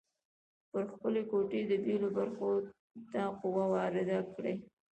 پر 0.71 0.83
خپلې 0.93 1.21
ګوتې 1.29 1.59
د 1.69 1.71
بیلو 1.83 2.09
برخو 2.17 2.49
ته 3.11 3.21
قوه 3.41 3.65
وارده 3.73 4.19
کړئ. 4.33 4.55